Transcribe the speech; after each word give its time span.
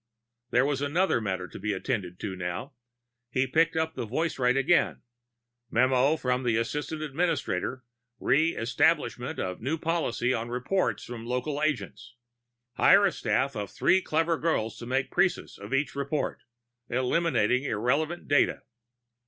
There 0.49 0.65
was 0.65 0.81
another 0.81 1.21
matter 1.21 1.47
to 1.47 1.59
be 1.59 1.73
attended 1.73 2.19
to 2.21 2.35
now. 2.35 2.73
He 3.29 3.45
picked 3.45 3.75
up 3.75 3.93
the 3.93 4.07
voicewrite 4.07 4.57
again. 4.57 5.03
"Memo 5.69 6.15
from 6.15 6.41
the 6.41 6.57
assistant 6.57 7.03
administrator, 7.03 7.83
re 8.19 8.55
establishment 8.55 9.37
of 9.37 9.61
new 9.61 9.77
policy 9.77 10.33
on 10.33 10.49
reports 10.49 11.03
from 11.03 11.27
local 11.27 11.61
agents: 11.61 12.15
hire 12.77 13.05
a 13.05 13.11
staff 13.11 13.55
of 13.55 13.69
three 13.69 14.01
clever 14.01 14.39
girls 14.39 14.75
to 14.79 14.87
make 14.87 15.11
a 15.11 15.15
précis 15.15 15.59
of 15.59 15.71
each 15.71 15.93
report, 15.93 16.41
eliminating 16.89 17.63
irrelevant 17.65 18.27
data." 18.27 18.63